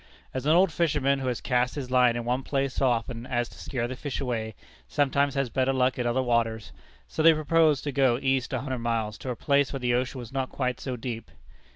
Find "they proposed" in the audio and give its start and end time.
7.21-7.83